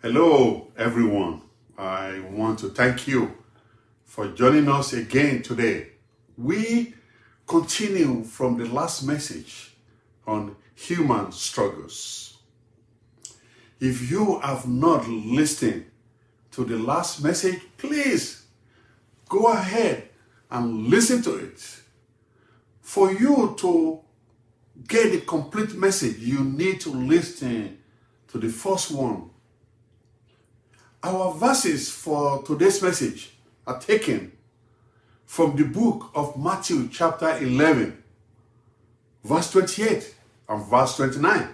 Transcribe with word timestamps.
Hello, 0.00 0.68
everyone. 0.76 1.42
I 1.76 2.20
want 2.30 2.60
to 2.60 2.68
thank 2.68 3.08
you 3.08 3.32
for 4.04 4.28
joining 4.28 4.68
us 4.68 4.92
again 4.92 5.42
today. 5.42 5.88
We 6.36 6.94
continue 7.48 8.22
from 8.22 8.58
the 8.58 8.66
last 8.66 9.02
message 9.02 9.74
on 10.26 10.54
human 10.76 11.32
struggles. 11.32 12.38
If 13.80 14.10
you 14.10 14.38
have 14.40 14.68
not 14.68 15.08
listened 15.08 15.86
to 16.52 16.64
the 16.64 16.78
last 16.78 17.24
message, 17.24 17.60
please 17.76 18.44
go 19.28 19.48
ahead 19.48 20.08
and 20.50 20.86
listen 20.88 21.22
to 21.22 21.34
it. 21.36 21.80
For 22.88 23.12
you 23.12 23.54
to 23.58 24.00
get 24.88 25.12
the 25.12 25.20
complete 25.20 25.74
message, 25.74 26.20
you 26.20 26.42
need 26.42 26.80
to 26.80 26.88
listen 26.88 27.76
to 28.28 28.38
the 28.38 28.48
first 28.48 28.90
one 28.90 29.28
our 31.02 31.34
verses 31.34 31.90
for 31.90 32.42
today's 32.44 32.82
message 32.82 33.34
are 33.66 33.78
taken 33.78 34.32
from 35.26 35.54
the 35.54 35.64
book 35.64 36.10
of 36.14 36.38
Matthew, 36.38 36.88
chapter 36.88 37.36
11, 37.36 38.02
verse 39.22 39.50
28 39.50 40.14
and 40.48 40.64
verse 40.64 40.96
29. 40.96 41.46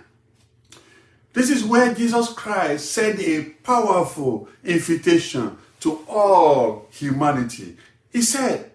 This 1.33 1.51
is 1.51 1.65
where 1.65 1.93
Jesus 1.93 2.33
Christ 2.33 2.93
sent 2.93 3.19
a 3.19 3.43
powerful 3.65 4.49
invitation 4.63 5.59
to 5.81 6.05
all 6.09 6.87
humanity. 6.93 7.77
He 8.13 8.23
said, 8.23 8.71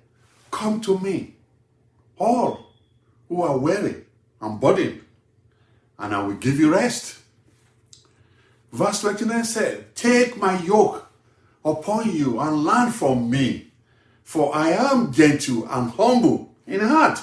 Come 0.52 0.82
to 0.82 1.00
me, 1.00 1.36
all 2.20 2.74
who 3.28 3.42
are 3.42 3.58
weary 3.58 4.04
and 4.42 4.60
burdened, 4.60 5.02
and 5.98 6.14
I 6.14 6.24
will 6.24 6.36
give 6.36 6.60
you 6.60 6.72
rest. 6.74 7.20
Verse 8.72 9.02
29 9.02 9.44
said, 9.46 9.96
Take 9.96 10.38
my 10.38 10.62
yoke 10.62 11.08
upon 11.66 12.16
you 12.16 12.40
and 12.40 12.64
learn 12.64 12.92
from 12.92 13.30
me, 13.30 13.72
for 14.24 14.56
I 14.56 14.70
am 14.70 15.12
gentle 15.12 15.68
and 15.70 15.92
humble 15.92 16.54
in 16.68 16.82
heart, 16.82 17.20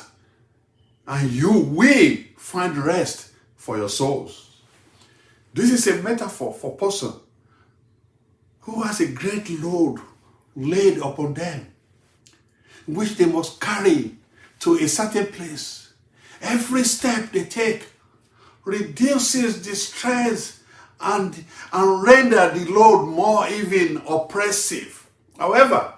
and 1.06 1.30
you 1.30 1.52
will 1.52 2.16
find 2.36 2.76
rest 2.76 3.30
for 3.56 3.76
your 3.76 3.88
souls. 3.88 4.60
This 5.54 5.70
is 5.70 5.86
a 5.86 6.02
metaphor 6.02 6.52
for 6.52 6.72
a 6.72 6.76
person 6.76 7.12
who 8.60 8.82
has 8.82 9.00
a 9.00 9.06
great 9.12 9.48
load 9.60 10.00
laid 10.56 10.98
upon 10.98 11.34
them, 11.34 11.68
which 12.86 13.16
they 13.16 13.26
must 13.26 13.60
carry 13.60 14.15
to 14.60 14.76
a 14.76 14.88
certain 14.88 15.26
place. 15.26 15.92
Every 16.40 16.84
step 16.84 17.32
they 17.32 17.44
take 17.44 17.86
reduces 18.64 19.64
the 19.64 19.74
stress 19.74 20.60
and, 21.00 21.44
and 21.72 22.02
render 22.02 22.50
the 22.50 22.70
load 22.70 23.06
more 23.06 23.48
even 23.48 24.02
oppressive. 24.08 25.06
However, 25.38 25.94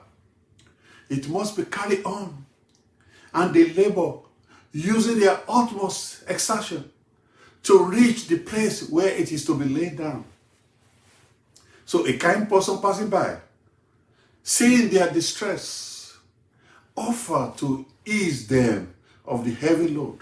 it 1.09 1.29
must 1.29 1.57
be 1.57 1.65
carried 1.65 2.05
on, 2.05 2.45
and 3.33 3.55
they 3.55 3.73
labor 3.73 4.19
using 4.73 5.21
their 5.21 5.41
utmost 5.49 6.25
exertion 6.29 6.91
to 7.63 7.85
reach 7.85 8.29
the 8.29 8.39
place 8.39 8.89
where 8.89 9.09
it 9.09 9.33
is 9.33 9.45
to 9.47 9.55
be 9.55 9.65
laid 9.65 9.99
down. 9.99 10.25
So 11.87 12.07
a 12.07 12.17
kind 12.17 12.49
person 12.49 12.79
passing 12.81 13.09
by, 13.09 13.39
seeing 14.43 14.91
their 14.91 15.11
distress, 15.11 16.17
offer 16.95 17.53
to 17.59 17.87
ease 18.09 18.47
them 18.47 18.95
of 19.25 19.45
the 19.45 19.53
heavy 19.53 19.89
load 19.89 20.21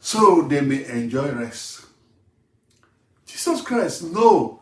so 0.00 0.42
they 0.42 0.60
may 0.60 0.84
enjoy 0.84 1.32
rest. 1.32 1.86
Jesus 3.26 3.62
Christ 3.62 4.04
know 4.04 4.60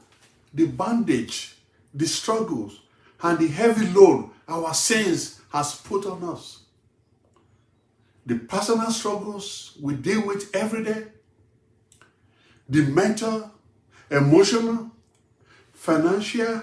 the 0.55 0.67
bandage, 0.67 1.57
the 1.93 2.07
struggles, 2.07 2.81
and 3.23 3.39
the 3.39 3.49
heavy 3.49 3.87
load 3.89 4.31
our 4.49 4.73
sins 4.73 5.41
has 5.53 5.75
put 5.75 6.07
on 6.07 6.23
us. 6.25 6.61
The 8.25 8.37
personal 8.37 8.91
struggles 8.91 9.77
we 9.81 9.95
deal 9.95 10.27
with 10.27 10.55
every 10.55 10.85
day, 10.85 11.07
the 12.69 12.83
mental, 12.83 13.51
emotional, 14.11 14.91
financial, 15.73 16.63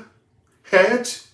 health, 0.63 1.31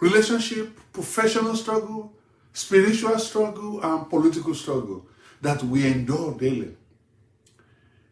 relationship, 0.00 0.78
professional 0.92 1.56
struggle, 1.56 2.13
spiritual 2.54 3.18
struggle, 3.18 3.82
and 3.82 4.08
political 4.08 4.54
struggle 4.54 5.04
that 5.42 5.62
we 5.62 5.86
endure 5.86 6.32
daily. 6.38 6.74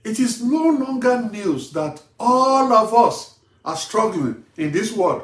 It 0.04 0.18
is 0.18 0.42
no 0.42 0.64
longer 0.64 1.22
news 1.30 1.70
that 1.72 2.02
all 2.18 2.72
of 2.72 2.92
us 2.92 3.38
are 3.64 3.76
struggling 3.76 4.44
in 4.56 4.72
this 4.72 4.92
world. 4.92 5.22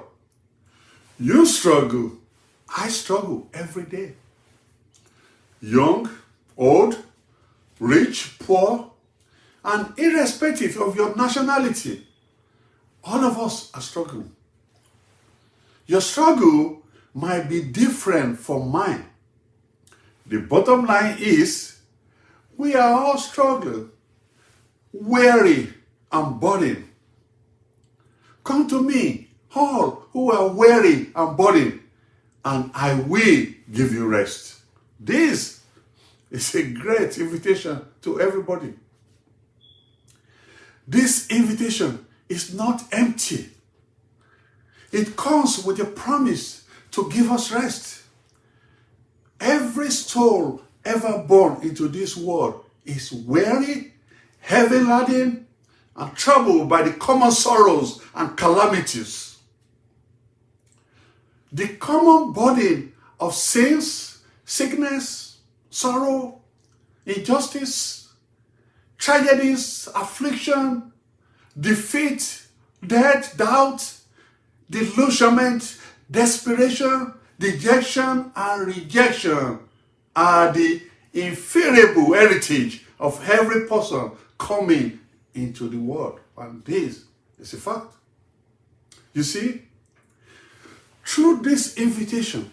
You 1.18 1.44
struggle, 1.44 2.12
I 2.74 2.88
struggle 2.88 3.48
every 3.52 3.84
day. 3.84 4.14
Young, 5.60 6.08
old, 6.56 6.96
rich, 7.80 8.38
poor, 8.38 8.92
and 9.64 9.98
irrespective 9.98 10.76
of 10.76 10.94
your 10.94 11.16
nationality, 11.16 12.06
all 13.02 13.24
of 13.24 13.36
us 13.36 13.72
are 13.74 13.80
struggling. 13.80 14.30
Your 15.86 16.00
struggle 16.00 16.82
might 17.14 17.48
be 17.48 17.62
different 17.62 18.38
from 18.38 18.68
mine. 18.68 19.07
The 20.28 20.40
bottom 20.40 20.84
line 20.84 21.16
is 21.18 21.78
we 22.56 22.74
are 22.74 22.92
all 22.92 23.18
struggling 23.18 23.90
weary 24.92 25.72
and 26.12 26.40
burdened. 26.40 26.88
Come 28.44 28.68
to 28.68 28.82
me, 28.82 29.28
all 29.54 30.06
who 30.12 30.32
are 30.32 30.48
weary 30.48 31.10
and 31.14 31.36
burdened, 31.36 31.80
and 32.44 32.70
I 32.74 32.94
will 32.94 33.46
give 33.72 33.92
you 33.92 34.06
rest. 34.06 34.56
This 35.00 35.62
is 36.30 36.54
a 36.54 36.62
great 36.62 37.16
invitation 37.18 37.80
to 38.02 38.20
everybody. 38.20 38.74
This 40.86 41.28
invitation 41.30 42.06
is 42.28 42.54
not 42.54 42.82
empty. 42.92 43.50
It 44.92 45.16
comes 45.16 45.64
with 45.64 45.80
a 45.80 45.84
promise 45.84 46.64
to 46.92 47.10
give 47.10 47.30
us 47.30 47.52
rest. 47.52 48.02
Every 49.40 49.90
soul 49.90 50.62
ever 50.84 51.18
born 51.18 51.62
into 51.62 51.88
this 51.88 52.16
world 52.16 52.64
is 52.84 53.12
weary 53.12 53.92
heavy 54.48 54.78
laden, 54.78 55.46
and 55.94 56.16
troubled 56.16 56.68
by 56.68 56.82
the 56.82 56.92
common 56.92 57.30
sorrows 57.30 58.00
and 58.14 58.36
calamities. 58.36 59.38
The 61.52 61.68
common 61.76 62.32
burden 62.32 62.92
of 63.20 63.34
sins, 63.34 64.22
sickness, 64.44 65.38
sorrow, 65.70 66.40
injustice, 67.04 68.12
tragedies, 68.96 69.88
affliction, 69.94 70.92
defeat, 71.58 72.46
death, 72.86 73.36
doubt, 73.36 73.92
delusionment, 74.70 75.78
desperation, 76.10 77.12
dejection, 77.38 78.32
and 78.34 78.66
rejection 78.66 79.60
are 80.14 80.52
the 80.52 80.82
inferiable 81.12 82.12
heritage 82.12 82.84
of 82.98 83.22
every 83.28 83.66
person 83.66 84.10
coming 84.38 84.98
into 85.34 85.68
the 85.68 85.78
world. 85.78 86.20
And 86.36 86.64
this 86.64 87.04
is 87.38 87.52
a 87.54 87.56
fact. 87.56 87.86
You 89.12 89.22
see, 89.22 89.62
through 91.04 91.40
this 91.42 91.76
invitation, 91.76 92.50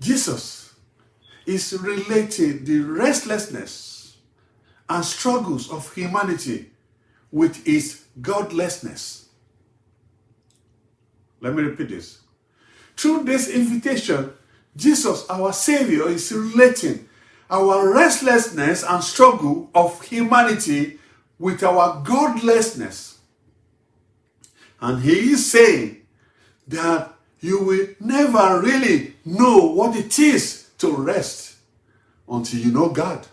Jesus 0.00 0.74
is 1.46 1.72
relating 1.80 2.64
the 2.64 2.80
restlessness 2.80 4.16
and 4.88 5.04
struggles 5.04 5.70
of 5.70 5.92
humanity 5.94 6.70
with 7.30 7.66
its 7.66 8.04
godlessness. 8.20 9.28
Let 11.40 11.54
me 11.54 11.62
repeat 11.62 11.88
this. 11.88 12.23
Through 13.04 13.24
this 13.24 13.48
invitation, 13.50 14.32
Jesus, 14.74 15.26
our 15.28 15.52
Savior, 15.52 16.08
is 16.08 16.32
relating 16.32 17.06
our 17.50 17.92
restlessness 17.92 18.82
and 18.82 19.04
struggle 19.04 19.68
of 19.74 20.00
humanity 20.00 20.98
with 21.38 21.62
our 21.62 22.02
godlessness. 22.02 23.18
And 24.80 25.02
he 25.02 25.32
is 25.32 25.52
saying 25.52 26.00
that 26.66 27.12
you 27.42 27.62
will 27.62 27.88
never 28.00 28.62
really 28.62 29.16
know 29.26 29.66
what 29.66 29.94
it 29.96 30.18
is 30.18 30.70
to 30.78 30.90
rest 30.96 31.56
until 32.26 32.58
you 32.58 32.72
know 32.72 32.88
God. 32.88 33.26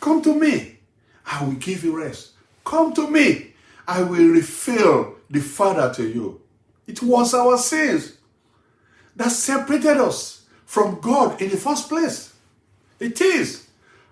Come 0.00 0.20
to 0.20 0.34
me, 0.34 0.78
I 1.24 1.44
will 1.44 1.52
give 1.52 1.84
you 1.84 1.96
rest. 1.96 2.32
Come 2.64 2.92
to 2.94 3.08
me, 3.08 3.52
I 3.86 4.02
will 4.02 4.26
reveal 4.26 5.14
the 5.30 5.38
Father 5.38 5.94
to 5.94 6.08
you. 6.08 6.40
It 6.88 7.00
was 7.04 7.34
our 7.34 7.56
sins 7.56 8.16
that 9.16 9.30
separated 9.30 9.98
us 9.98 10.46
from 10.64 11.00
God 11.00 11.40
in 11.40 11.50
the 11.50 11.56
first 11.56 11.88
place. 11.88 12.32
It 12.98 13.20
is 13.20 13.68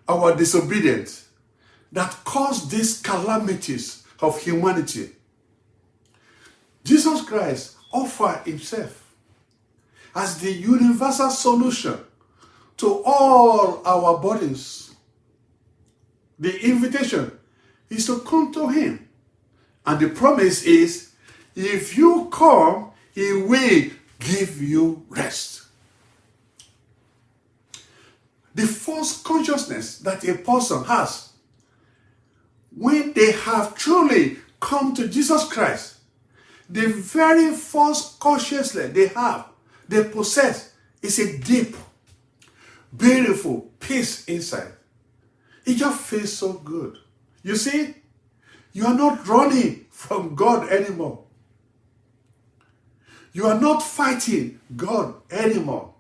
our 0.09 0.37
disobedience 0.37 1.29
that 1.93 2.15
caused 2.25 2.71
these 2.71 3.01
calamities 3.01 4.05
of 4.21 4.41
humanity. 4.41 5.11
Jesus 6.85 7.23
Christ 7.23 7.77
offered 7.93 8.43
himself 8.45 9.15
as 10.15 10.39
the 10.39 10.53
universal 10.53 11.31
solution 11.31 11.99
to 12.79 13.03
all 13.05 13.83
our 13.87 14.19
burdens. 14.19 14.95
The 16.39 16.59
invitation 16.65 17.33
is 17.89 18.07
to 18.07 18.21
come 18.21 18.53
to 18.55 18.69
him. 18.69 19.09
And 19.85 20.01
the 20.01 20.09
promise 20.09 20.63
is 20.63 21.13
if 21.55 21.97
you 21.97 22.29
come, 22.33 22.91
he 23.15 23.33
will 23.33 23.91
give 24.21 24.63
you 24.63 25.05
rest. 25.09 25.65
The 28.55 28.67
false 28.67 29.23
consciousness 29.23 29.99
that 29.99 30.27
a 30.29 30.35
person 30.35 30.85
has 30.85 31.31
when 32.77 33.13
they 33.13 33.33
have 33.33 33.75
truly 33.75 34.37
come 34.61 34.95
to 34.95 35.09
Jesus 35.09 35.45
Christ, 35.49 35.97
the 36.69 36.87
very 36.87 37.53
false 37.53 38.17
consciousness 38.19 38.93
they 38.93 39.09
have, 39.09 39.47
they 39.89 40.05
possess, 40.05 40.73
is 41.03 41.19
a 41.19 41.39
deep, 41.39 41.77
beautiful 42.97 43.71
peace 43.81 44.25
inside. 44.27 44.73
It 45.65 45.75
just 45.75 46.01
feels 46.01 46.33
so 46.33 46.55
good. 46.55 46.99
You 47.43 47.57
see, 47.57 47.95
you 48.73 48.87
are 48.87 48.95
not 48.95 49.27
running 49.27 49.87
from 49.91 50.35
God 50.35 50.69
anymore. 50.69 51.25
You 53.33 53.47
are 53.47 53.61
not 53.61 53.83
fighting 53.83 54.61
God 54.77 55.15
anymore. 55.31 55.95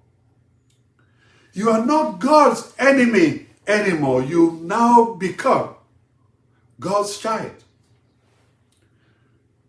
You 1.53 1.71
are 1.71 1.85
not 1.85 2.19
God's 2.19 2.73
enemy 2.79 3.47
anymore. 3.67 4.23
You 4.23 4.61
now 4.63 5.15
become 5.15 5.75
God's 6.79 7.19
child. 7.19 7.65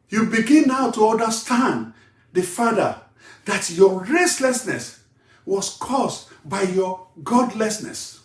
You 0.10 0.26
begin 0.26 0.68
now 0.68 0.92
to 0.92 1.08
understand 1.08 1.94
the 2.34 2.42
Father 2.42 3.00
that 3.46 3.70
your 3.70 4.02
restlessness 4.02 5.04
was 5.46 5.78
caused 5.78 6.30
by 6.46 6.64
your 6.64 7.08
godlessness. 7.24 8.20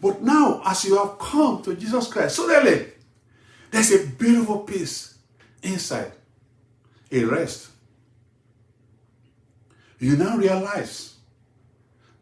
But 0.00 0.22
now, 0.22 0.62
as 0.64 0.84
you 0.84 0.96
have 0.96 1.18
come 1.18 1.62
to 1.62 1.74
Jesus 1.74 2.08
Christ, 2.08 2.36
suddenly 2.36 2.86
there's 3.70 3.92
a 3.92 4.06
beautiful 4.06 4.60
peace 4.60 5.18
inside, 5.62 6.12
a 7.10 7.24
rest. 7.24 7.68
You 9.98 10.16
now 10.16 10.36
realize 10.36 11.14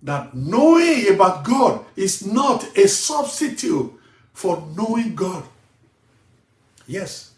that 0.02 0.34
knowing 0.34 1.14
about 1.14 1.44
God 1.44 1.84
is 1.96 2.26
not 2.26 2.64
a 2.76 2.88
substitute 2.88 3.92
for 4.32 4.62
knowing 4.76 5.14
God. 5.14 5.44
Yes, 6.86 7.32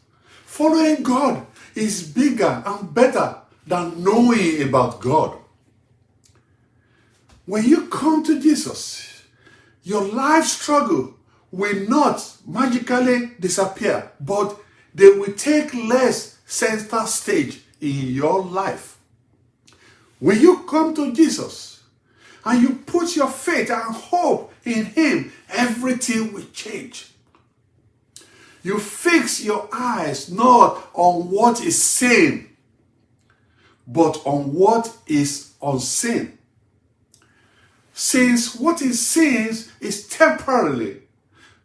following 0.45 1.03
God 1.03 1.47
is 1.75 2.03
bigger 2.03 2.63
and 2.65 2.93
better 2.95 3.37
than 3.67 4.03
knowing 4.03 4.63
about 4.63 5.01
God. 5.01 5.37
When 7.47 7.65
you 7.65 7.89
come 7.89 8.23
to 8.25 8.41
Jesus, 8.41 9.25
your 9.83 10.03
life 10.03 10.45
struggle 10.45 11.15
will 11.51 11.89
not 11.89 12.37
magically 12.47 13.33
disappear, 13.41 14.13
but 14.21 14.57
they 14.95 15.11
will 15.11 15.33
take 15.33 15.73
less 15.75 16.39
center 16.51 17.07
stage 17.07 17.61
in 17.81 18.09
your 18.09 18.43
life. 18.43 18.99
When 20.19 20.41
you 20.41 20.65
come 20.65 20.95
to 20.95 21.13
Jesus 21.13 21.81
and 22.45 22.61
you 22.61 22.71
put 22.87 23.15
your 23.15 23.29
faith 23.29 23.71
and 23.71 23.95
hope 23.95 24.53
in 24.65 24.85
Him, 24.85 25.33
everything 25.49 26.33
will 26.33 26.45
change. 26.53 27.13
You 28.63 28.79
fix 28.79 29.43
your 29.43 29.69
eyes 29.73 30.31
not 30.31 30.91
on 30.93 31.31
what 31.31 31.65
is 31.65 31.81
seen, 31.81 32.51
but 33.87 34.21
on 34.27 34.53
what 34.53 34.95
is 35.07 35.53
unseen. 35.63 36.37
Since 37.95 38.57
what 38.57 38.83
is 38.83 39.07
seen 39.07 39.51
is 39.81 40.09
temporarily, 40.09 41.03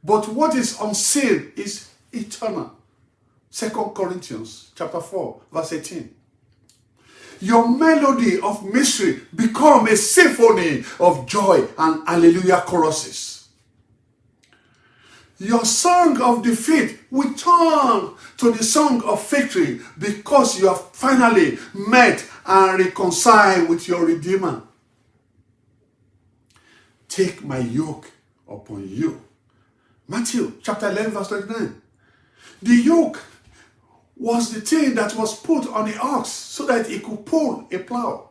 but 0.03 0.29
what 0.29 0.55
is 0.55 0.79
unseen 0.79 1.51
is 1.55 1.89
eternal. 2.13 2.71
Second 3.55 3.93
Corinthians 3.95 4.71
chapter 4.75 4.99
4, 4.99 5.41
verse 5.53 5.71
18 5.71 6.13
your 7.39 7.69
melody 7.69 8.39
of 8.41 8.65
mystery 8.65 9.21
become 9.33 9.87
a 9.87 9.95
symphony 9.95 10.83
of 10.99 11.25
joy 11.25 11.65
and 11.77 12.05
hallelujah 12.05 12.63
choruses. 12.65 13.47
Your 15.37 15.63
song 15.63 16.19
of 16.21 16.43
defeat 16.43 16.99
will 17.09 17.33
turn 17.33 18.15
to 18.37 18.51
the 18.51 18.63
song 18.63 19.01
of 19.03 19.29
victory 19.29 19.79
because 19.99 20.59
you 20.59 20.67
have 20.67 20.91
finally 20.91 21.57
met 21.73 22.25
and 22.45 22.79
reconciled 22.79 23.69
with 23.69 23.87
your 23.87 24.05
Redeemer. 24.05 24.63
Take 27.07 27.41
my 27.43 27.59
yoke 27.59 28.11
upon 28.49 28.87
you. 28.89 29.21
Matthew 30.09 30.53
chapter 30.61 30.89
11, 30.89 31.11
verse 31.11 31.27
29. 31.29 31.81
The 32.61 32.75
yoke 32.75 33.21
was 34.17 34.53
the 34.53 34.61
thing 34.61 34.95
that 34.95 35.15
was 35.15 35.39
put 35.39 35.67
on 35.67 35.89
the 35.89 35.97
ox 35.99 36.29
so 36.29 36.65
that 36.65 36.89
it 36.89 37.03
could 37.03 37.25
pull 37.25 37.67
a 37.71 37.79
plow. 37.79 38.29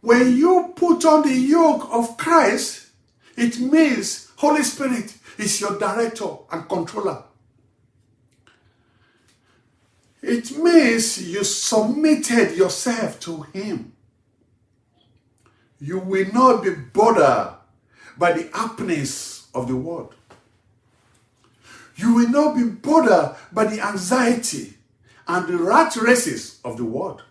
When 0.00 0.36
you 0.36 0.72
put 0.76 1.04
on 1.06 1.22
the 1.22 1.34
yoke 1.34 1.88
of 1.90 2.16
Christ, 2.18 2.88
it 3.36 3.58
means 3.58 4.30
Holy 4.36 4.62
Spirit 4.62 5.16
is 5.38 5.60
your 5.60 5.78
director 5.78 6.28
and 6.52 6.68
controller. 6.68 7.24
It 10.22 10.56
means 10.56 11.22
you 11.26 11.44
submitted 11.44 12.56
yourself 12.56 13.20
to 13.20 13.42
Him. 13.52 13.92
You 15.80 15.98
will 15.98 16.26
not 16.32 16.62
be 16.62 16.70
bothered 16.70 17.54
by 18.16 18.32
the 18.32 18.48
happiness 18.56 19.48
of 19.54 19.68
the 19.68 19.76
world. 19.76 20.14
You 21.96 22.14
will 22.14 22.28
not 22.28 22.56
be 22.56 22.64
bothered 22.64 23.36
by 23.52 23.64
the 23.66 23.80
anxiety 23.80 24.74
and 25.26 25.46
the 25.46 25.56
rat 25.56 25.96
races 25.96 26.60
of 26.64 26.76
the 26.76 26.84
world. 26.84 27.22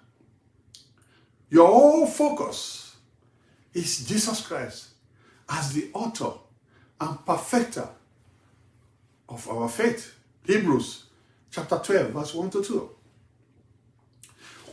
Your 1.49 1.67
whole 1.67 2.07
focus 2.07 2.95
is 3.73 4.05
Jesus 4.07 4.45
Christ 4.45 4.89
as 5.49 5.73
the 5.73 5.89
author 5.93 6.33
and 6.99 7.25
perfecter 7.25 7.87
of 9.29 9.47
our 9.49 9.67
faith. 9.67 10.15
Hebrews 10.45 11.05
chapter 11.51 11.77
12, 11.77 12.11
verse 12.11 12.33
1 12.33 12.49
to 12.51 12.63
2. 12.63 12.89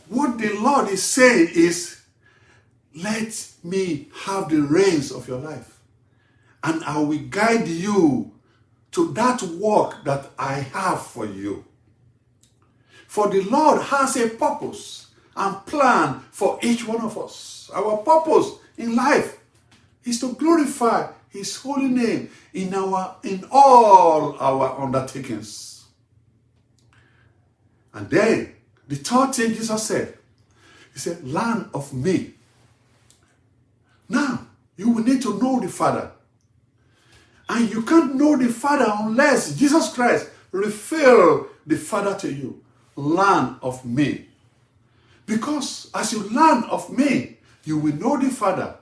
What 0.09 0.37
the 0.37 0.53
Lord 0.59 0.89
is 0.89 1.03
saying 1.03 1.49
is, 1.53 2.01
let 2.95 3.47
me 3.63 4.09
have 4.25 4.49
the 4.49 4.61
reins 4.61 5.11
of 5.11 5.27
your 5.27 5.39
life, 5.39 5.79
and 6.63 6.83
I 6.83 6.99
will 6.99 7.19
guide 7.29 7.67
you 7.67 8.31
to 8.91 9.13
that 9.13 9.41
work 9.43 10.03
that 10.03 10.31
I 10.37 10.53
have 10.53 11.01
for 11.01 11.25
you. 11.25 11.65
For 13.07 13.29
the 13.29 13.41
Lord 13.41 13.81
has 13.81 14.15
a 14.17 14.29
purpose 14.29 15.07
and 15.35 15.65
plan 15.65 16.21
for 16.31 16.59
each 16.61 16.87
one 16.87 17.01
of 17.01 17.17
us. 17.17 17.69
Our 17.73 17.97
purpose 17.97 18.51
in 18.77 18.95
life 18.95 19.37
is 20.03 20.19
to 20.21 20.33
glorify 20.33 21.11
his 21.29 21.55
holy 21.57 21.87
name 21.87 22.29
in 22.53 22.73
our 22.73 23.15
in 23.23 23.45
all 23.51 24.37
our 24.39 24.81
undertakings. 24.81 25.85
And 27.93 28.09
then 28.09 28.53
the 28.87 28.95
third 28.95 29.33
thing 29.33 29.53
Jesus 29.53 29.83
said, 29.83 30.17
he 30.93 30.99
said, 30.99 31.23
Learn 31.23 31.69
of 31.73 31.93
me. 31.93 32.33
Now, 34.09 34.47
you 34.75 34.89
will 34.89 35.03
need 35.03 35.21
to 35.21 35.39
know 35.39 35.59
the 35.59 35.69
Father. 35.69 36.11
And 37.51 37.69
you 37.69 37.81
can't 37.81 38.15
know 38.15 38.37
the 38.37 38.47
Father 38.47 38.85
unless 38.87 39.55
Jesus 39.55 39.93
Christ 39.93 40.29
reveal 40.53 41.47
the 41.67 41.75
Father 41.75 42.15
to 42.19 42.31
you. 42.31 42.63
Learn 42.95 43.57
of 43.61 43.83
me. 43.83 44.27
Because 45.25 45.91
as 45.93 46.13
you 46.13 46.23
learn 46.29 46.63
of 46.63 46.89
me, 46.89 47.39
you 47.65 47.77
will 47.77 47.93
know 47.95 48.17
the 48.17 48.29
Father. 48.29 48.77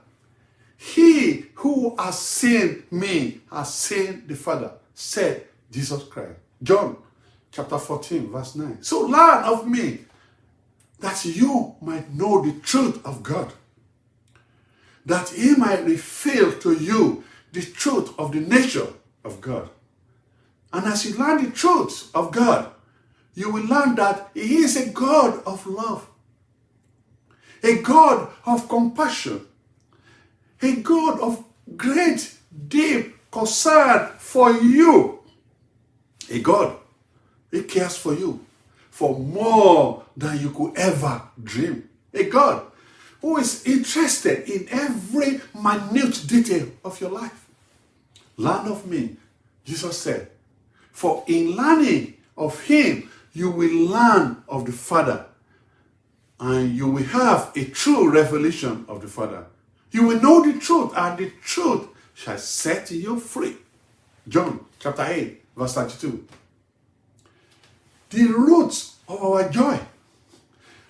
He 0.76 1.46
who 1.56 1.96
has 1.98 2.16
seen 2.20 2.84
me 2.92 3.40
has 3.50 3.74
seen 3.74 4.22
the 4.28 4.36
Father, 4.36 4.70
said 4.94 5.46
Jesus 5.72 6.04
Christ. 6.04 6.38
John 6.62 6.96
chapter 7.50 7.76
14, 7.76 8.30
verse 8.30 8.54
9. 8.54 8.84
So 8.84 9.00
learn 9.00 9.42
of 9.46 9.66
me 9.66 9.98
that 11.00 11.24
you 11.24 11.74
might 11.80 12.14
know 12.14 12.40
the 12.40 12.52
truth 12.60 13.04
of 13.04 13.24
God, 13.24 13.52
that 15.04 15.28
he 15.30 15.56
might 15.56 15.84
reveal 15.84 16.56
to 16.60 16.72
you 16.72 17.24
the 17.52 17.62
truth 17.62 18.18
of 18.18 18.32
the 18.32 18.40
nature 18.40 18.86
of 19.24 19.40
God. 19.40 19.68
And 20.72 20.86
as 20.86 21.04
you 21.04 21.16
learn 21.16 21.44
the 21.44 21.50
truth 21.50 22.10
of 22.14 22.32
God, 22.32 22.70
you 23.34 23.50
will 23.50 23.64
learn 23.64 23.94
that 23.96 24.30
He 24.34 24.58
is 24.58 24.76
a 24.76 24.90
God 24.90 25.42
of 25.44 25.66
love, 25.66 26.08
a 27.62 27.80
God 27.82 28.30
of 28.46 28.68
compassion, 28.68 29.46
a 30.62 30.76
God 30.76 31.20
of 31.20 31.44
great, 31.76 32.34
deep 32.68 33.16
concern 33.30 34.12
for 34.18 34.52
you. 34.52 35.20
A 36.30 36.40
God, 36.40 36.76
He 37.50 37.62
cares 37.62 37.96
for 37.96 38.14
you 38.14 38.44
for 38.90 39.18
more 39.18 40.04
than 40.16 40.38
you 40.40 40.50
could 40.50 40.76
ever 40.76 41.22
dream. 41.42 41.88
A 42.12 42.24
God 42.24 42.69
who 43.20 43.36
is 43.36 43.64
interested 43.66 44.48
in 44.48 44.66
every 44.70 45.40
minute 45.54 46.24
detail 46.26 46.68
of 46.84 47.00
your 47.00 47.10
life. 47.10 47.46
Learn 48.36 48.68
of 48.68 48.86
me, 48.86 49.16
Jesus 49.64 49.98
said, 49.98 50.30
for 50.92 51.24
in 51.26 51.56
learning 51.56 52.14
of 52.36 52.60
Him, 52.64 53.10
you 53.32 53.50
will 53.50 53.90
learn 53.90 54.42
of 54.48 54.64
the 54.64 54.72
Father 54.72 55.26
and 56.40 56.74
you 56.74 56.88
will 56.88 57.04
have 57.04 57.52
a 57.54 57.66
true 57.66 58.10
revelation 58.10 58.84
of 58.88 59.02
the 59.02 59.08
Father. 59.08 59.46
You 59.92 60.06
will 60.06 60.20
know 60.20 60.42
the 60.42 60.58
truth, 60.58 60.92
and 60.96 61.18
the 61.18 61.30
truth 61.42 61.88
shall 62.14 62.38
set 62.38 62.90
you 62.90 63.20
free. 63.20 63.56
John 64.26 64.64
chapter 64.78 65.04
8, 65.04 65.44
verse 65.56 65.74
32. 65.74 66.26
The 68.10 68.24
roots 68.24 68.96
of 69.06 69.22
our 69.22 69.48
joy 69.50 69.78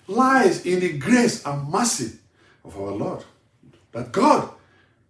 lies 0.07 0.65
in 0.65 0.79
the 0.79 0.97
grace 0.97 1.45
and 1.45 1.69
mercy 1.69 2.19
of 2.63 2.77
our 2.77 2.91
Lord. 2.91 3.23
That 3.91 4.11
God 4.11 4.49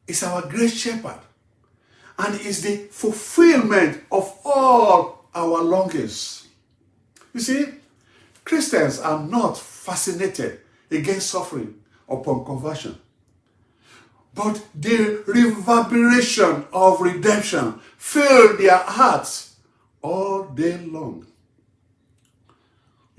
is 0.08 0.24
our 0.24 0.41
great 0.48 0.72
shepherd 0.72 1.20
and 2.17 2.39
is 2.41 2.62
the 2.62 2.88
fulfillment 2.91 4.03
of 4.12 4.38
all 4.43 5.25
our 5.34 5.62
longings. 5.62 6.48
You 7.34 7.39
see, 7.39 7.65
Christians 8.43 9.00
are 9.00 9.22
not 9.22 9.58
fascinated 9.58 10.60
against 10.89 11.29
suffering 11.29 11.75
upon 12.10 12.46
conversion. 12.46 12.98
But 14.34 14.65
the 14.74 15.24
reverberation 15.27 16.65
of 16.72 17.01
redemption 17.01 17.79
fill 17.98 18.58
their 18.58 18.77
hearts 18.77 19.55
all 20.01 20.46
day 20.46 20.77
long. 20.77 21.27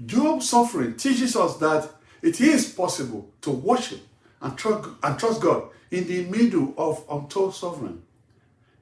Job's 0.04 0.48
suffering 0.48 0.96
teaches 0.96 1.36
us 1.36 1.56
that 1.58 1.88
it 2.22 2.40
is 2.40 2.72
possible 2.72 3.28
to 3.42 3.50
worship 3.50 4.00
and 4.42 4.58
trust, 4.58 4.88
and 5.02 5.18
trust 5.18 5.40
God 5.40 5.68
in 5.90 6.06
the 6.06 6.24
middle 6.26 6.74
of 6.76 7.04
untold 7.10 7.54
suffering. 7.54 8.02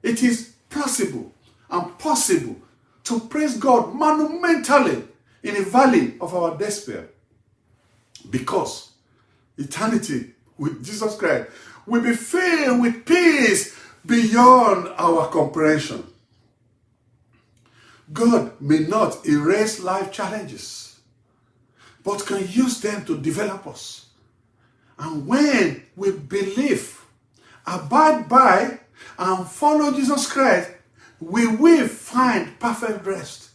It 0.03 0.23
is 0.23 0.53
possible 0.69 1.31
and 1.69 1.97
possible 1.97 2.55
to 3.05 3.19
praise 3.19 3.57
God 3.57 3.93
monumentally 3.93 5.03
in 5.43 5.55
the 5.55 5.63
valley 5.63 6.15
of 6.19 6.35
our 6.35 6.57
despair 6.57 7.09
because 8.29 8.91
eternity 9.57 10.31
with 10.57 10.83
Jesus 10.83 11.15
Christ 11.15 11.49
will 11.85 12.01
be 12.01 12.15
filled 12.15 12.81
with 12.81 13.05
peace 13.05 13.77
beyond 14.05 14.87
our 14.97 15.27
comprehension. 15.29 16.05
God 18.13 18.59
may 18.59 18.79
not 18.79 19.25
erase 19.25 19.79
life 19.79 20.11
challenges, 20.11 20.99
but 22.03 22.25
can 22.25 22.47
use 22.47 22.81
them 22.81 23.05
to 23.05 23.17
develop 23.17 23.67
us. 23.67 24.07
And 25.01 25.25
when 25.25 25.81
we 25.95 26.11
believe, 26.11 27.03
abide 27.65 28.29
by, 28.29 28.79
and 29.17 29.47
follow 29.47 29.91
Jesus 29.91 30.31
Christ, 30.31 30.69
we 31.19 31.47
will 31.47 31.87
find 31.87 32.59
perfect 32.59 33.03
rest 33.05 33.49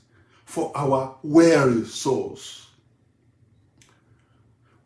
for 0.45 0.73
our 0.75 1.19
weary 1.23 1.85
souls. 1.85 2.67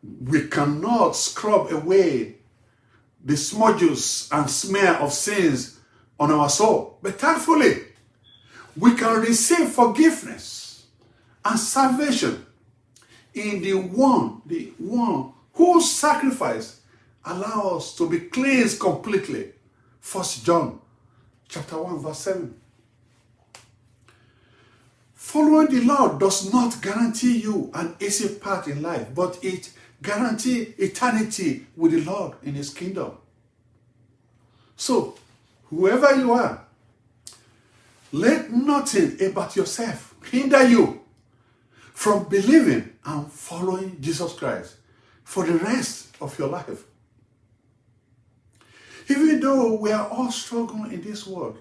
We 0.02 0.48
cannot 0.48 1.16
scrub 1.16 1.72
away 1.72 2.36
the 3.24 3.38
smudges 3.38 4.28
and 4.30 4.48
smear 4.48 4.94
of 4.94 5.14
sins 5.14 5.80
on 6.18 6.30
our 6.30 6.50
soul, 6.50 6.98
but 7.00 7.18
thankfully, 7.18 7.84
we 8.76 8.94
can 8.96 9.20
receive 9.22 9.70
forgiveness 9.70 10.86
and 11.42 11.58
salvation 11.58 12.44
in 13.32 13.62
the 13.62 13.74
one, 13.74 14.42
the 14.44 14.72
one 14.76 15.32
whose 15.60 15.90
sacrifice 15.90 16.80
allows 17.22 17.82
us 17.82 17.94
to 17.96 18.08
be 18.08 18.18
cleansed 18.18 18.80
completely. 18.80 19.52
First 20.00 20.42
John 20.46 20.80
chapter 21.50 21.76
1, 21.76 21.98
verse 21.98 22.18
7. 22.20 22.54
Following 25.12 25.66
the 25.68 25.82
Lord 25.82 26.18
does 26.18 26.50
not 26.50 26.80
guarantee 26.80 27.40
you 27.40 27.70
an 27.74 27.94
easy 28.00 28.36
path 28.36 28.68
in 28.68 28.80
life, 28.80 29.14
but 29.14 29.38
it 29.42 29.70
guarantees 30.02 30.72
eternity 30.78 31.66
with 31.76 31.92
the 31.92 32.10
Lord 32.10 32.36
in 32.42 32.54
His 32.54 32.70
kingdom. 32.70 33.12
So, 34.76 35.14
whoever 35.68 36.16
you 36.16 36.32
are, 36.32 36.64
let 38.12 38.50
nothing 38.50 39.22
about 39.30 39.56
yourself 39.56 40.14
hinder 40.30 40.66
you 40.66 41.02
from 41.92 42.30
believing 42.30 42.94
and 43.04 43.30
following 43.30 44.00
Jesus 44.00 44.32
Christ 44.32 44.76
for 45.30 45.46
the 45.46 45.56
rest 45.58 46.08
of 46.20 46.36
your 46.40 46.48
life. 46.48 46.82
Even 49.08 49.38
though 49.38 49.74
we 49.74 49.92
are 49.92 50.08
all 50.08 50.32
struggling 50.32 50.90
in 50.92 51.02
this 51.02 51.24
world, 51.24 51.56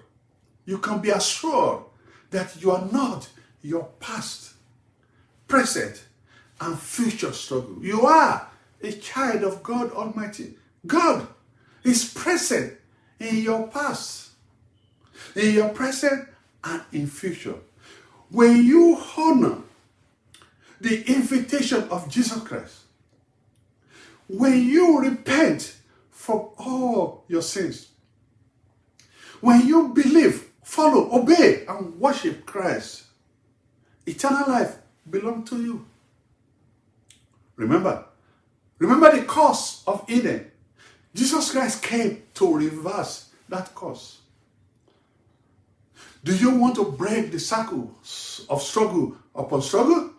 you 0.64 0.78
can 0.78 0.98
be 0.98 1.10
assured 1.10 1.84
that 2.32 2.60
you 2.60 2.72
are 2.72 2.84
not 2.90 3.28
your 3.62 3.84
past, 4.00 4.54
present, 5.46 6.04
and 6.60 6.76
future 6.76 7.32
struggle. 7.32 7.76
You 7.80 8.06
are 8.06 8.48
a 8.82 8.90
child 8.90 9.44
of 9.44 9.62
God 9.62 9.92
Almighty. 9.92 10.54
God 10.84 11.28
is 11.84 12.12
present 12.12 12.72
in 13.20 13.36
your 13.36 13.68
past, 13.68 14.30
in 15.36 15.54
your 15.54 15.68
present, 15.68 16.26
and 16.64 16.82
in 16.90 17.06
future. 17.06 17.54
When 18.30 18.64
you 18.64 19.00
honor 19.16 19.58
the 20.80 21.08
invitation 21.08 21.84
of 21.90 22.08
Jesus 22.08 22.42
Christ, 22.42 22.79
when 24.30 24.68
you 24.68 25.00
repent 25.00 25.74
from 26.10 26.50
all 26.58 27.24
your 27.26 27.42
sins, 27.42 27.88
when 29.40 29.66
you 29.66 29.88
believe, 29.88 30.50
follow, 30.62 31.12
obey, 31.12 31.64
and 31.66 31.98
worship 31.98 32.46
Christ, 32.46 33.04
eternal 34.06 34.48
life 34.48 34.76
belongs 35.08 35.50
to 35.50 35.60
you. 35.60 35.86
Remember, 37.56 38.04
remember 38.78 39.16
the 39.16 39.24
course 39.24 39.82
of 39.86 40.04
Eden. 40.08 40.50
Jesus 41.14 41.50
Christ 41.50 41.82
came 41.82 42.22
to 42.34 42.54
reverse 42.54 43.30
that 43.48 43.74
course. 43.74 44.18
Do 46.22 46.36
you 46.36 46.54
want 46.54 46.76
to 46.76 46.84
break 46.84 47.32
the 47.32 47.40
cycles 47.40 48.46
of 48.48 48.62
struggle 48.62 49.16
upon 49.34 49.62
struggle? 49.62 50.09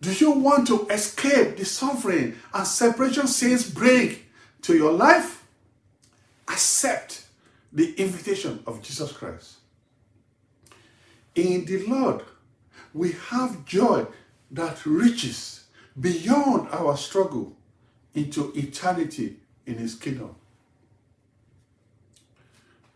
Do 0.00 0.12
you 0.12 0.30
want 0.30 0.66
to 0.68 0.86
escape 0.88 1.56
the 1.56 1.64
suffering 1.64 2.36
and 2.54 2.66
separation 2.66 3.26
sins 3.26 3.68
bring 3.68 4.16
to 4.62 4.76
your 4.76 4.92
life? 4.92 5.44
Accept 6.46 7.26
the 7.72 7.94
invitation 7.94 8.62
of 8.66 8.82
Jesus 8.82 9.12
Christ. 9.12 9.56
In 11.34 11.64
the 11.64 11.84
Lord, 11.86 12.22
we 12.94 13.12
have 13.28 13.64
joy 13.64 14.06
that 14.50 14.84
reaches 14.86 15.64
beyond 15.98 16.68
our 16.70 16.96
struggle 16.96 17.54
into 18.14 18.52
eternity 18.54 19.36
in 19.66 19.74
His 19.74 19.94
kingdom. 19.94 20.34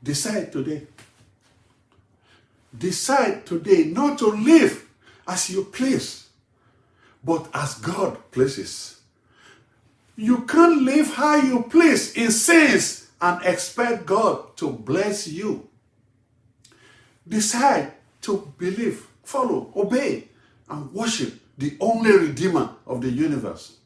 Decide 0.02 0.50
today. 0.50 0.87
Decide 2.76 3.44
today 3.44 3.85
not 3.85 4.18
to 4.18 4.28
live 4.28 4.88
as 5.28 5.50
you 5.50 5.64
please, 5.64 6.21
but 7.24 7.48
as 7.54 7.74
God 7.74 8.18
pleases. 8.30 9.00
You 10.16 10.42
can't 10.42 10.82
live 10.82 11.14
how 11.14 11.36
you 11.36 11.62
please 11.70 12.14
in 12.14 12.30
sins 12.30 13.10
and 13.20 13.42
expect 13.44 14.06
God 14.06 14.56
to 14.58 14.70
bless 14.70 15.26
you. 15.28 15.68
Decide 17.26 17.92
to 18.22 18.52
believe, 18.58 19.06
follow, 19.22 19.72
obey, 19.76 20.28
and 20.68 20.92
worship 20.92 21.40
the 21.56 21.76
only 21.80 22.10
Redeemer 22.12 22.70
of 22.86 23.00
the 23.00 23.10
universe. 23.10 23.76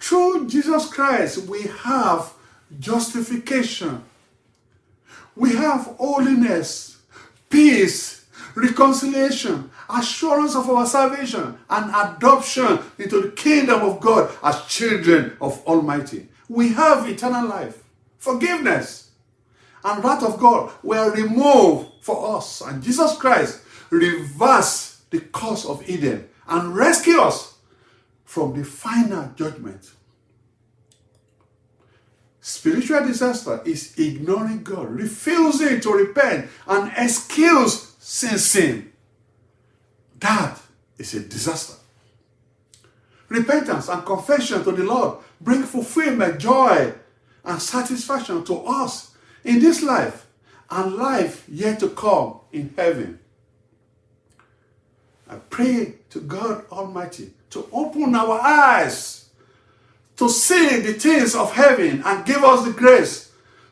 Through 0.00 0.48
Jesus 0.48 0.88
Christ, 0.92 1.46
we 1.48 1.62
have 1.62 2.32
justification, 2.80 4.02
we 5.36 5.54
have 5.54 5.82
holiness, 5.98 6.98
peace, 7.48 8.21
reconciliation, 8.54 9.70
assurance 9.88 10.54
of 10.54 10.68
our 10.68 10.86
salvation, 10.86 11.58
and 11.70 11.90
adoption 11.90 12.78
into 12.98 13.20
the 13.20 13.30
kingdom 13.30 13.82
of 13.82 14.00
God 14.00 14.30
as 14.42 14.64
children 14.66 15.36
of 15.40 15.64
Almighty. 15.66 16.28
We 16.48 16.72
have 16.74 17.08
eternal 17.08 17.46
life, 17.48 17.82
forgiveness, 18.18 19.10
and 19.84 20.04
wrath 20.04 20.22
of 20.22 20.38
God 20.38 20.72
were 20.82 21.12
removed 21.12 21.88
for 22.00 22.36
us. 22.36 22.60
And 22.60 22.82
Jesus 22.82 23.16
Christ 23.16 23.62
reversed 23.90 25.10
the 25.10 25.20
course 25.20 25.64
of 25.64 25.88
Eden 25.88 26.28
and 26.48 26.74
rescued 26.74 27.18
us 27.18 27.54
from 28.24 28.58
the 28.58 28.64
final 28.64 29.30
judgment. 29.36 29.90
Spiritual 32.40 33.06
disaster 33.06 33.60
is 33.64 33.96
ignoring 33.98 34.64
God, 34.64 34.90
refusing 34.90 35.80
to 35.80 35.92
repent 35.92 36.50
and 36.66 36.92
excuse 36.96 37.91
sin 38.02 38.36
sin. 38.36 38.92
That 40.18 40.60
is 40.98 41.14
a 41.14 41.20
disaster. 41.20 41.74
Repentance 43.28 43.88
and 43.88 44.04
confession 44.04 44.62
to 44.64 44.72
the 44.72 44.82
Lord 44.82 45.18
bring 45.40 45.62
fulfillment, 45.62 46.38
joy, 46.38 46.92
and 47.44 47.62
satisfaction 47.62 48.44
to 48.44 48.64
us 48.66 49.14
in 49.44 49.60
this 49.60 49.82
life 49.82 50.26
and 50.68 50.96
life 50.96 51.44
yet 51.48 51.78
to 51.80 51.90
come 51.90 52.40
in 52.52 52.74
heaven. 52.76 53.20
I 55.28 55.36
pray 55.36 55.94
to 56.10 56.20
God 56.20 56.64
Almighty 56.70 57.32
to 57.50 57.68
open 57.72 58.14
our 58.16 58.40
eyes 58.40 59.28
to 60.16 60.28
see 60.28 60.80
the 60.80 60.94
things 60.94 61.34
of 61.34 61.52
heaven 61.52 62.02
and 62.04 62.26
give 62.26 62.42
us 62.42 62.64
the 62.64 62.72
grace 62.72 63.30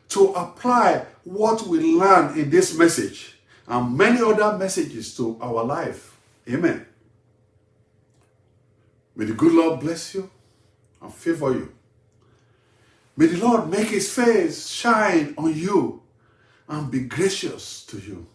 to 0.09 0.29
apply 0.33 1.05
what 1.25 1.67
we 1.67 1.79
learn 1.79 2.37
in 2.39 2.49
this 2.49 2.75
message 2.77 3.37
and 3.71 3.97
many 3.97 4.21
other 4.21 4.57
messages 4.57 5.15
to 5.15 5.37
our 5.41 5.63
life. 5.63 6.17
Amen. 6.49 6.85
May 9.15 9.23
the 9.23 9.33
good 9.33 9.53
Lord 9.53 9.79
bless 9.79 10.13
you 10.13 10.29
and 11.01 11.13
favor 11.13 11.53
you. 11.53 11.71
May 13.15 13.27
the 13.27 13.37
Lord 13.37 13.69
make 13.69 13.87
his 13.87 14.13
face 14.13 14.67
shine 14.67 15.33
on 15.37 15.55
you 15.55 16.01
and 16.67 16.91
be 16.91 17.01
gracious 17.01 17.85
to 17.85 17.97
you. 17.97 18.27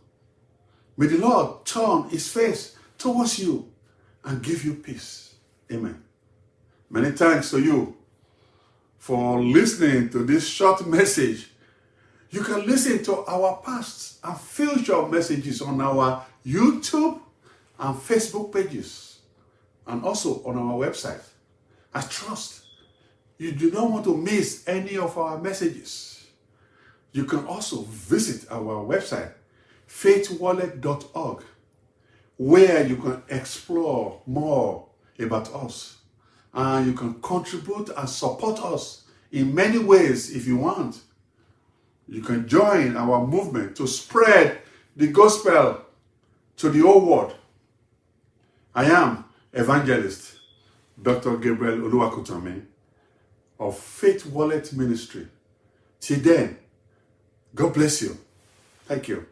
May 0.97 1.09
the 1.09 1.19
Lord 1.19 1.66
turn 1.66 2.09
his 2.09 2.33
face 2.33 2.75
towards 2.97 3.38
you 3.38 3.71
and 4.25 4.43
give 4.43 4.64
you 4.64 4.73
peace. 4.75 5.35
Amen. 5.71 6.02
Many 6.88 7.11
thanks 7.11 7.50
to 7.50 7.61
you 7.61 7.95
for 8.97 9.43
listening 9.43 10.09
to 10.11 10.25
this 10.25 10.49
short 10.49 10.87
message. 10.87 11.50
You 12.30 12.42
can 12.42 12.66
listen 12.66 13.02
to 13.04 13.25
our 13.26 13.61
past 13.64 14.18
and 14.25 14.38
future 14.38 15.06
messages 15.06 15.62
on 15.62 15.80
our 15.80 16.25
YouTube 16.45 17.21
and 17.78 17.97
Facebook 17.97 18.52
pages 18.52 19.21
and 19.87 20.04
also 20.04 20.42
on 20.45 20.59
our 20.59 20.75
website. 20.75 21.23
I 21.95 22.02
trust 22.02 22.66
you 23.38 23.52
do 23.52 23.71
not 23.71 23.90
want 23.90 24.04
to 24.04 24.16
miss 24.16 24.66
any 24.66 24.97
of 24.97 25.18
our 25.18 25.38
messages. 25.38 26.26
You 27.12 27.25
can 27.25 27.45
also 27.47 27.83
visit 27.83 28.50
our 28.50 28.85
website, 28.85 29.33
faithwallet.org, 29.88 31.42
where 32.38 32.87
you 32.87 32.97
can 32.97 33.23
explore 33.28 34.21
more 34.26 34.87
about 35.18 35.54
us. 35.54 35.99
And 36.54 36.87
you 36.87 36.92
can 36.95 37.21
contribute 37.21 37.90
and 37.97 38.09
support 38.09 38.61
us 38.61 39.04
in 39.33 39.54
many 39.54 39.78
ways 39.78 40.35
if 40.35 40.47
you 40.47 40.56
want. 40.56 41.00
You 42.08 42.22
can 42.22 42.46
join 42.48 42.96
our 42.96 43.26
movement 43.26 43.76
to 43.76 43.86
spread 43.86 44.60
the 44.94 45.08
gospel 45.08 45.82
to 46.56 46.70
the 46.70 46.80
whole 46.80 47.04
world. 47.04 47.34
I 48.75 48.84
am 48.86 49.25
evangelist 49.52 50.36
Dr. 51.00 51.36
Gabriel 51.38 51.78
Oluwakutame 51.78 52.64
of 53.58 53.78
Faith 53.78 54.26
Wallet 54.26 54.72
Ministry. 54.72 55.26
Till 56.00 56.20
then, 56.20 56.58
God 57.54 57.75
bless 57.75 58.02
you. 58.02 58.16
Thank 58.86 59.08
you. 59.08 59.26